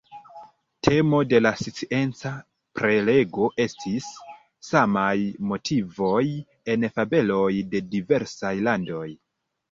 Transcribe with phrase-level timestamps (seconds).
[0.85, 2.29] Temo de la scienca
[2.79, 4.07] prelego estis:
[4.69, 5.11] samaj
[5.51, 6.23] motivoj
[6.77, 9.05] en fabeloj de diversaj landoj.